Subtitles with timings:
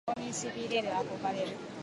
[0.07, 1.55] そこに痺れる憧れる